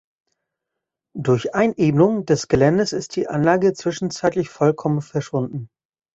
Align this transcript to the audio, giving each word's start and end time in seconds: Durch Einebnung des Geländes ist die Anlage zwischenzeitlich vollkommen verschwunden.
Durch 1.15 1.53
Einebnung 1.53 2.25
des 2.25 2.47
Geländes 2.47 2.91
ist 2.91 3.15
die 3.15 3.27
Anlage 3.27 3.73
zwischenzeitlich 3.75 4.49
vollkommen 4.49 5.03
verschwunden. 5.03 5.69